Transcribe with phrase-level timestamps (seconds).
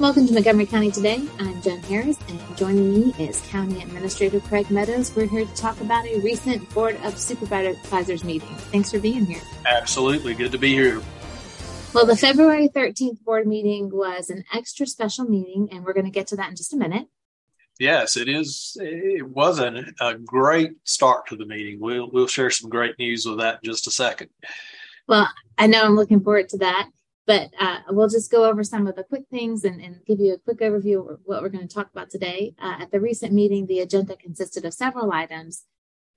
[0.00, 1.22] Welcome to Montgomery County Today.
[1.38, 5.14] I'm Jen Harris, and joining me is County Administrator Craig Meadows.
[5.14, 8.48] We're here to talk about a recent Board of Supervisors meeting.
[8.48, 9.42] Thanks for being here.
[9.66, 10.32] Absolutely.
[10.32, 11.02] Good to be here.
[11.92, 16.10] Well, the February 13th board meeting was an extra special meeting, and we're going to
[16.10, 17.06] get to that in just a minute.
[17.78, 18.78] Yes, it is.
[18.80, 21.78] It was an, a great start to the meeting.
[21.78, 24.30] We'll we'll share some great news with that in just a second.
[25.06, 25.28] Well,
[25.58, 26.88] I know I'm looking forward to that.
[27.30, 30.34] But uh, we'll just go over some of the quick things and, and, give you
[30.34, 32.56] a quick overview of what we're going to talk about today.
[32.60, 35.62] Uh, at the recent meeting, the agenda consisted of several items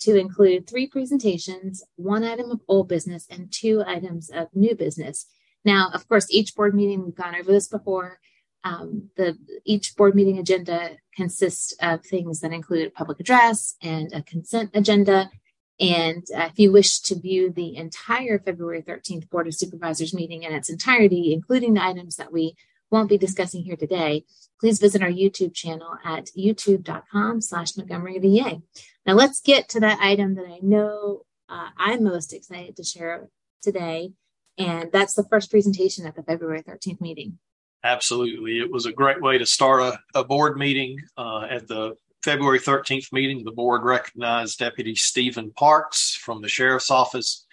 [0.00, 5.26] to include three presentations, one item of old business, and two items of new business.
[5.64, 8.18] Now, of course, each board meeting, we've gone over this before.
[8.64, 14.22] Um, the each board meeting agenda consists of things that include public address and a
[14.22, 15.30] consent agenda
[15.78, 20.42] and uh, if you wish to view the entire February 13th Board of Supervisors meeting
[20.42, 22.54] in its entirety, including the items that we
[22.90, 24.24] won't be discussing here today,
[24.58, 28.62] please visit our YouTube channel at youtube.com slash Montgomery VA.
[29.04, 33.28] Now let's get to that item that I know uh, I'm most excited to share
[33.62, 34.12] today.
[34.58, 37.38] And that's the first presentation at the February 13th meeting.
[37.84, 38.58] Absolutely.
[38.58, 41.96] It was a great way to start a, a board meeting uh, at the
[42.26, 47.46] February 13th meeting, the board recognized Deputy Steven Parks from the Sheriff's Office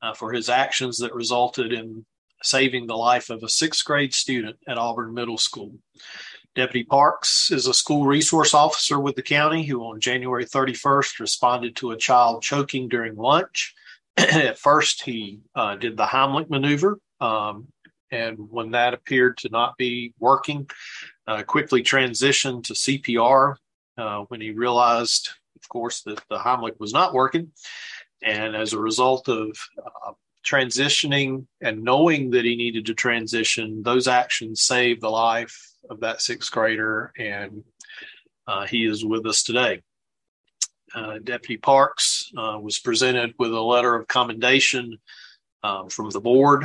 [0.00, 2.06] uh, for his actions that resulted in
[2.40, 5.74] saving the life of a sixth grade student at Auburn Middle School.
[6.54, 11.74] Deputy Parks is a school resource officer with the county who, on January 31st, responded
[11.74, 13.74] to a child choking during lunch.
[14.16, 17.66] at first, he uh, did the Heimlich maneuver, um,
[18.12, 20.70] and when that appeared to not be working,
[21.26, 23.56] uh, quickly transitioned to CPR
[24.02, 27.52] uh, when he realized, of course, that the Heimlich was not working.
[28.22, 30.12] And as a result of uh,
[30.44, 35.56] transitioning and knowing that he needed to transition, those actions saved the life
[35.88, 37.62] of that sixth grader, and
[38.46, 39.82] uh, he is with us today.
[40.94, 44.98] Uh, Deputy Parks uh, was presented with a letter of commendation
[45.62, 46.64] um, from the board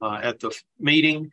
[0.00, 0.50] uh, at the
[0.80, 1.30] meeting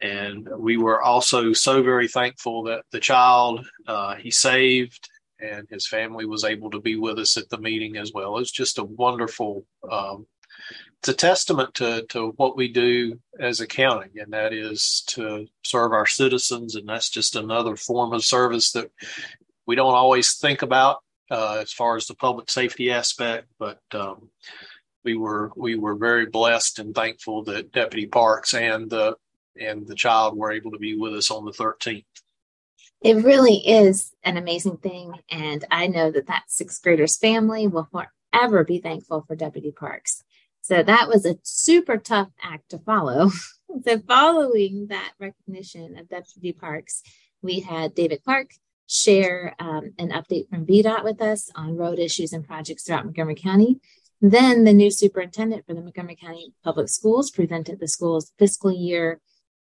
[0.00, 5.08] and we were also so very thankful that the child uh, he saved
[5.40, 8.38] and his family was able to be with us at the meeting as well.
[8.38, 10.26] It's just a wonderful, um,
[10.98, 15.92] it's a testament to, to what we do as accounting, and that is to serve
[15.92, 16.74] our citizens.
[16.74, 18.90] And that's just another form of service that
[19.66, 20.98] we don't always think about
[21.30, 24.30] uh, as far as the public safety aspect, but um,
[25.04, 29.14] we were we were very blessed and thankful that Deputy Parks and the
[29.60, 32.04] and the child were able to be with us on the 13th.
[33.00, 35.12] It really is an amazing thing.
[35.30, 40.24] And I know that that sixth grader's family will forever be thankful for Deputy Parks.
[40.62, 43.30] So that was a super tough act to follow.
[43.84, 47.02] so, following that recognition of Deputy Parks,
[47.40, 48.50] we had David Clark
[48.88, 53.36] share um, an update from VDOT with us on road issues and projects throughout Montgomery
[53.36, 53.80] County.
[54.20, 59.20] Then the new superintendent for the Montgomery County Public Schools presented the school's fiscal year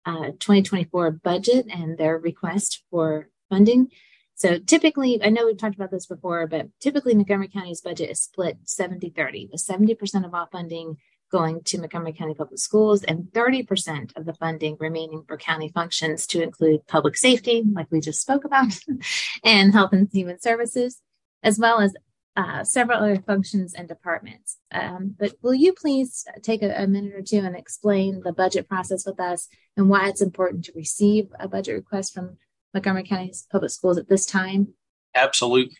[0.07, 3.89] uh, 2024 budget and their request for funding.
[4.37, 8.21] So typically, I know we've talked about this before, but typically Montgomery County's budget is
[8.21, 10.97] split 70 30, with 70% of all funding
[11.33, 16.27] going to Montgomery County Public Schools and 30% of the funding remaining for county functions
[16.29, 18.79] to include public safety, like we just spoke about,
[19.45, 21.01] and health and human services,
[21.43, 21.95] as well as
[22.37, 24.59] uh, several other functions and departments.
[24.71, 28.69] Um, but will you please take a, a, minute or two and explain the budget
[28.69, 32.37] process with us and why it's important to receive a budget request from
[32.75, 34.75] Montgomery County Public Schools at this time?
[35.15, 35.79] Absolutely.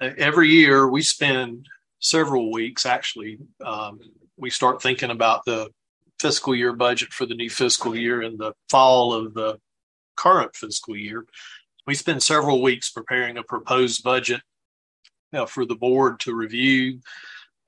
[0.00, 1.66] Every year we spend
[1.98, 3.98] several weeks, actually, um,
[4.36, 5.70] we start thinking about the
[6.20, 9.58] fiscal year budget for the new fiscal year in the fall of the
[10.16, 11.26] current fiscal year.
[11.86, 14.40] We spend several weeks preparing a proposed budget
[15.32, 17.00] uh, for the board to review,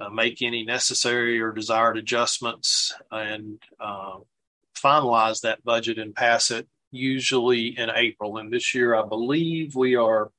[0.00, 4.18] uh, make any necessary or desired adjustments, and uh,
[4.76, 8.36] finalize that budget and pass it usually in April.
[8.36, 10.30] And this year, I believe we are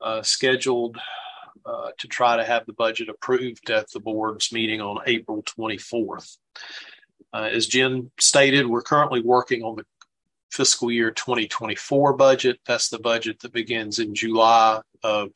[0.00, 0.98] uh, scheduled
[1.64, 6.36] uh, to try to have the budget approved at the board's meeting on April 24th.
[7.32, 9.84] Uh, as Jen stated, we're currently working on the
[10.50, 12.58] fiscal year 2024 budget.
[12.66, 15.30] That's the budget that begins in July of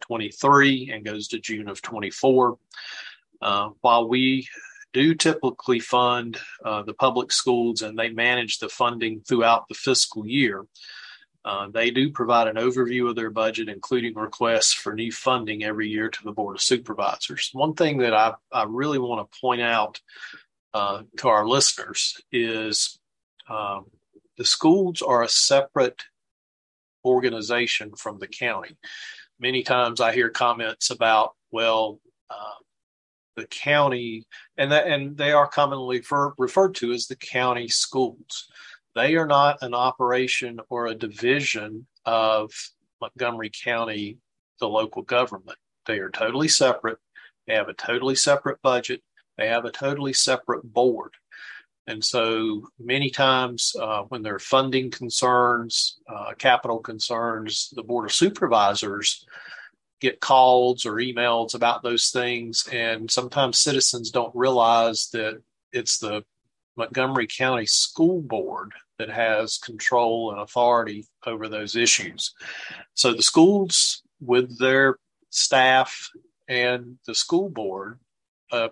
[0.00, 2.58] 23 and goes to June of 24.
[3.42, 4.48] Uh, while we
[4.92, 10.26] do typically fund uh, the public schools and they manage the funding throughout the fiscal
[10.26, 10.66] year,
[11.44, 15.88] uh, they do provide an overview of their budget, including requests for new funding every
[15.88, 17.50] year to the Board of Supervisors.
[17.52, 20.00] One thing that I, I really want to point out
[20.74, 22.98] uh, to our listeners is
[23.48, 23.86] um,
[24.36, 26.02] the schools are a separate
[27.04, 28.76] organization from the county.
[29.40, 31.98] Many times I hear comments about, well,
[32.28, 32.60] uh,
[33.36, 34.26] the county,
[34.58, 38.48] and that, and they are commonly refer, referred to as the county schools.
[38.94, 42.50] They are not an operation or a division of
[43.00, 44.18] Montgomery County,
[44.58, 45.58] the local government.
[45.86, 46.98] They are totally separate.
[47.46, 49.02] They have a totally separate budget.
[49.38, 51.14] They have a totally separate board.
[51.86, 58.06] And so many times uh, when there are funding concerns, uh, capital concerns, the Board
[58.06, 59.26] of Supervisors
[60.00, 62.68] get calls or emails about those things.
[62.72, 65.42] And sometimes citizens don't realize that
[65.72, 66.24] it's the
[66.76, 72.34] Montgomery County School Board that has control and authority over those issues.
[72.94, 74.96] So the schools, with their
[75.30, 76.10] staff
[76.48, 77.98] and the school board,
[78.52, 78.68] uh,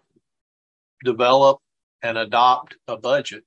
[1.04, 1.58] develop
[2.02, 3.44] and adopt a budget.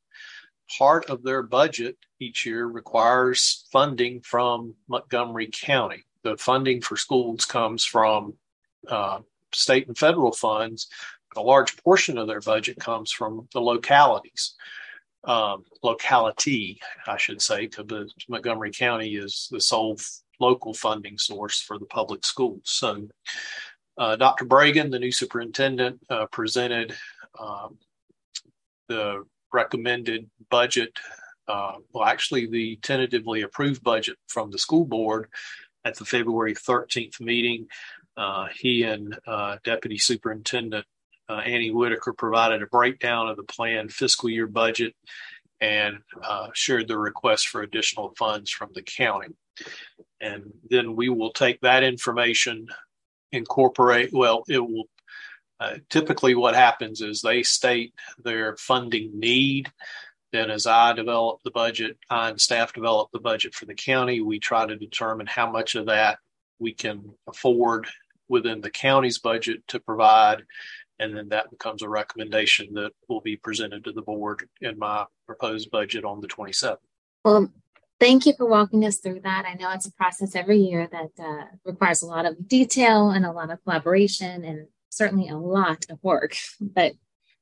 [0.78, 6.04] Part of their budget each year requires funding from Montgomery County.
[6.24, 8.34] The funding for schools comes from
[8.88, 9.20] uh,
[9.54, 10.88] state and federal funds.
[11.36, 14.56] A large portion of their budget comes from the localities,
[15.24, 19.98] um, locality, I should say, because Montgomery County is the sole
[20.40, 22.62] local funding source for the public schools.
[22.66, 23.08] So,
[23.98, 24.46] uh, Dr.
[24.46, 26.96] Bragen, the new superintendent, uh, presented
[27.40, 27.78] um,
[28.92, 29.24] the
[29.54, 30.92] recommended budget,
[31.48, 35.30] uh, well, actually, the tentatively approved budget from the school board
[35.86, 37.68] at the February 13th meeting.
[38.18, 40.86] Uh, he and uh, Deputy Superintendent
[41.30, 44.94] uh, Annie Whitaker provided a breakdown of the planned fiscal year budget
[45.62, 49.30] and uh, shared the request for additional funds from the county.
[50.20, 52.68] And then we will take that information,
[53.32, 54.86] incorporate, well, it will
[55.62, 57.94] uh, typically, what happens is they state
[58.24, 59.72] their funding need.
[60.32, 64.22] Then, as I develop the budget, I and staff develop the budget for the county.
[64.22, 66.18] We try to determine how much of that
[66.58, 67.86] we can afford
[68.28, 70.42] within the county's budget to provide.
[70.98, 75.06] And then that becomes a recommendation that will be presented to the board in my
[75.28, 76.78] proposed budget on the 27th.
[77.24, 77.52] Well,
[78.00, 79.46] thank you for walking us through that.
[79.46, 83.26] I know it's a process every year that uh, requires a lot of detail and
[83.28, 86.36] a lot of collaboration and certainly a lot of work.
[86.60, 86.94] But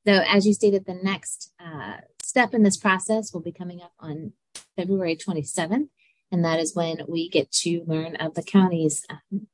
[0.07, 3.91] so, as you stated, the next uh, step in this process will be coming up
[3.99, 4.31] on
[4.77, 5.89] February 27th,
[6.31, 9.47] and that is when we get to learn of the county's um,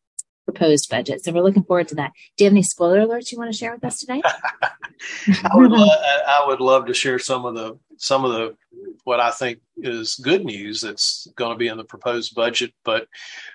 [0.46, 1.24] proposed budget.
[1.24, 2.12] So we're looking forward to that.
[2.38, 4.22] Do you have any spoiler alerts you want to share with us today?
[4.62, 5.88] I would lo-
[6.28, 8.56] I would love to share some of the some of the
[9.04, 12.74] what I think is good news that's going to be in the proposed budget.
[12.84, 13.08] But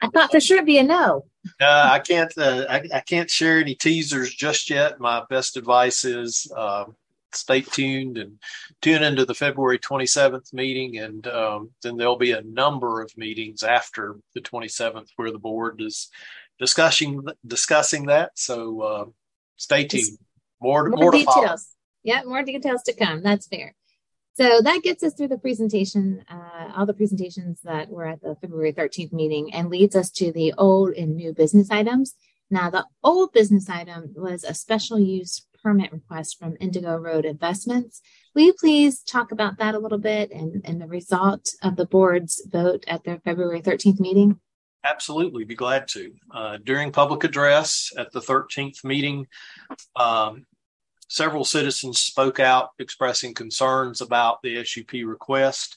[0.03, 1.27] I thought for sure it'd be a no.
[1.61, 5.01] Uh, I can't uh, I, I, can't share any teasers just yet.
[5.01, 6.85] My best advice is uh,
[7.33, 8.39] stay tuned and
[8.83, 13.63] tune into the February 27th meeting, and um, then there'll be a number of meetings
[13.63, 16.09] after the 27th where the board is
[16.59, 18.33] discussing discussing that.
[18.37, 19.05] So uh,
[19.57, 20.19] stay tuned.
[20.61, 21.69] More, more, more details.
[22.03, 23.23] Yeah, more details to come.
[23.23, 23.75] That's fair.
[24.41, 28.37] So that gets us through the presentation, uh, all the presentations that were at the
[28.41, 32.15] February 13th meeting, and leads us to the old and new business items.
[32.51, 38.01] Now, the old business item was a special use permit request from Indigo Road Investments.
[38.35, 41.85] Will you please talk about that a little bit and, and the result of the
[41.85, 44.41] board's vote at their February 13th meeting?
[44.85, 46.15] Absolutely, be glad to.
[46.33, 49.27] Uh, during public address at the 13th meeting,
[49.97, 50.47] um,
[51.11, 55.77] several citizens spoke out expressing concerns about the SUP request.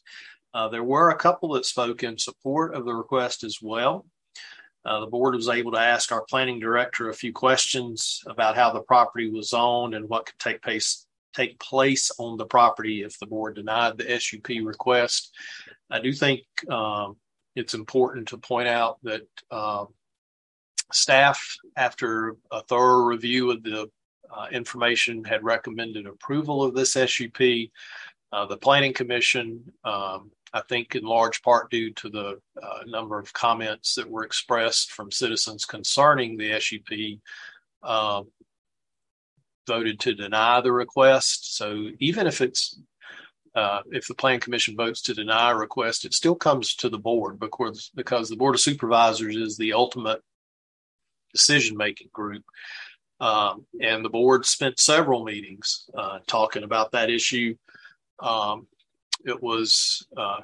[0.54, 4.06] Uh, there were a couple that spoke in support of the request as well.
[4.86, 8.72] Uh, the board was able to ask our planning director a few questions about how
[8.72, 13.18] the property was owned and what could take place take place on the property if
[13.18, 15.34] the board denied the SUP request.
[15.90, 17.16] I do think um,
[17.56, 19.86] it's important to point out that uh,
[20.92, 23.90] staff, after a thorough review of the
[24.32, 27.70] uh, information, had recommended approval of this SUP.
[28.32, 33.20] Uh, the Planning Commission, um, I think, in large part due to the uh, number
[33.20, 37.20] of comments that were expressed from citizens concerning the SUP,
[37.88, 38.28] um,
[39.68, 41.56] voted to deny the request.
[41.56, 42.80] So even if it's
[43.56, 46.98] uh, if the plan commission votes to deny a request, it still comes to the
[46.98, 50.22] board because because the board of supervisors is the ultimate
[51.34, 52.44] decision making group.
[53.24, 57.56] Um, and the board spent several meetings uh, talking about that issue.
[58.20, 58.68] Um,
[59.24, 60.42] it was uh,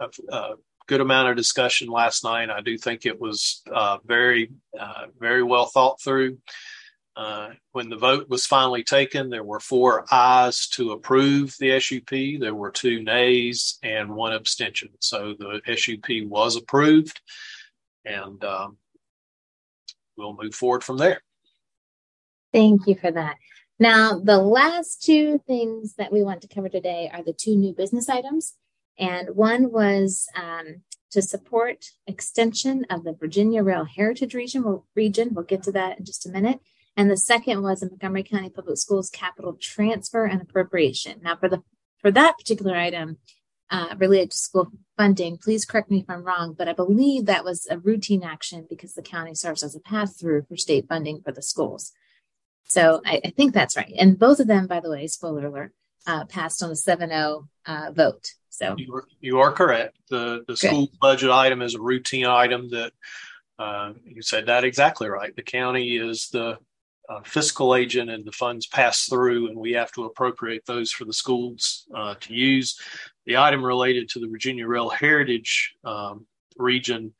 [0.00, 0.54] a, a,
[0.86, 2.48] good amount of discussion last night.
[2.48, 4.50] I do think it was uh, very,
[4.80, 6.38] uh, very well thought through.
[7.14, 12.40] Uh, when the vote was finally taken, there were four ayes to approve the SUP.
[12.40, 14.88] There were two nays and one abstention.
[15.00, 17.20] So the SUP was approved,
[18.06, 18.78] and um,
[20.16, 21.20] we'll move forward from there.
[22.52, 23.36] Thank you for that.
[23.78, 27.72] Now, the last two things that we want to cover today are the two new
[27.72, 28.54] business items.
[28.98, 34.64] And one was um, to support extension of the Virginia Rail Heritage Region.
[34.64, 35.30] We'll, region.
[35.32, 36.60] We'll get to that in just a minute.
[36.96, 41.20] And the second was a Montgomery County Public Schools capital transfer and appropriation.
[41.22, 41.62] Now, for the
[42.00, 43.18] for that particular item
[43.70, 47.44] uh, related to school funding, please correct me if I'm wrong, but I believe that
[47.44, 51.22] was a routine action because the county serves as a pass through for state funding
[51.22, 51.92] for the schools.
[52.64, 53.92] So I, I, think that's right.
[53.98, 55.72] And both of them, by the way, spoiler alert,
[56.06, 58.32] uh, passed on a 7 0 uh, vote.
[58.50, 59.96] So you are, you are correct.
[60.10, 62.92] The the school budget item is a routine item that
[63.58, 65.34] uh, you said that exactly right.
[65.34, 66.58] The county is the
[67.08, 71.04] uh, fiscal agent and the funds pass through, and we have to appropriate those for
[71.04, 72.78] the schools uh, to use.
[73.26, 77.14] The item related to the Virginia Rail Heritage um, region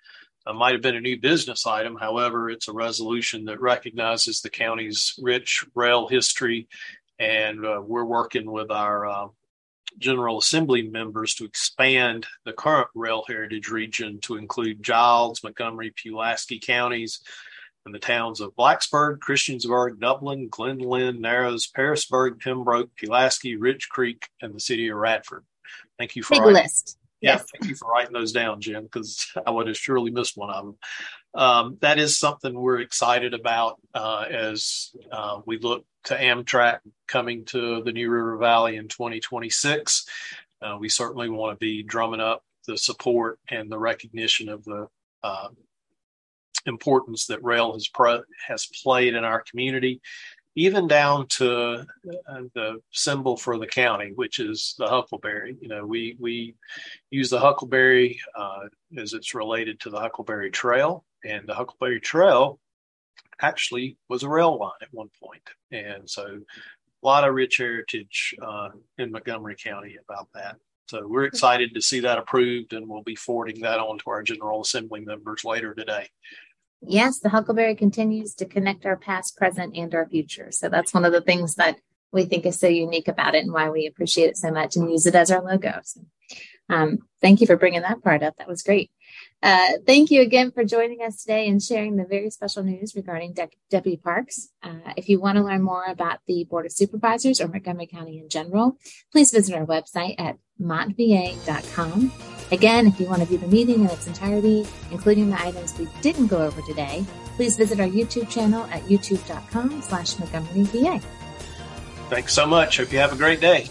[0.48, 1.96] uh, might have been a new business item.
[1.96, 6.68] However, it's a resolution that recognizes the county's rich rail history,
[7.18, 9.26] and uh, we're working with our uh,
[9.98, 16.58] General Assembly members to expand the current rail heritage region to include Giles, Montgomery, Pulaski
[16.58, 17.20] counties,
[17.84, 24.28] and the towns of Blacksburg, Christiansburg, Dublin, Glen Lyn, Narrows, Pearisburg, Pembroke, Pulaski, Rich Creek,
[24.40, 25.44] and the city of Radford.
[25.98, 26.98] Thank you for big writing, list.
[27.20, 27.46] Yeah, yes.
[27.52, 30.64] thank you for writing those down, Jim, because I would have surely missed one of
[30.64, 30.78] them.
[31.34, 37.44] Um, that is something we're excited about uh, as uh, we look to Amtrak coming
[37.46, 40.06] to the New River Valley in 2026.
[40.62, 44.88] Uh, we certainly want to be drumming up the support and the recognition of the
[45.22, 45.48] uh,
[46.66, 50.00] importance that rail has pro- has played in our community,
[50.54, 51.86] even down to
[52.28, 55.56] uh, the symbol for the county, which is the huckleberry.
[55.60, 56.54] You know, we we
[57.10, 62.58] use the huckleberry uh, as it's related to the Huckleberry Trail, and the Huckleberry Trail
[63.40, 66.40] actually was a rail line at one point, and so
[67.02, 70.56] a lot of rich heritage uh, in Montgomery County about that.
[70.88, 74.22] So we're excited to see that approved, and we'll be forwarding that on to our
[74.22, 76.08] General Assembly members later today.
[76.80, 80.50] Yes, the Huckleberry continues to connect our past, present, and our future.
[80.52, 81.76] So that's one of the things that
[82.12, 84.90] we think is so unique about it and why we appreciate it so much and
[84.90, 85.80] use it as our logo.
[85.84, 86.00] So,
[86.70, 88.36] um, thank you for bringing that part up.
[88.36, 88.90] That was great.
[89.42, 93.32] Uh, thank you again for joining us today and sharing the very special news regarding
[93.32, 94.48] De- Deputy Parks.
[94.62, 98.18] Uh, if you want to learn more about the Board of Supervisors or Montgomery County
[98.18, 98.76] in general,
[99.12, 102.12] please visit our website at montva.com.
[102.50, 105.86] Again, if you want to view the meeting in its entirety, including the items we
[106.00, 107.04] didn't go over today,
[107.36, 111.00] please visit our YouTube channel at youtube.com slash Montgomery VA.
[112.08, 112.78] Thanks so much.
[112.78, 113.68] Hope you have a great day.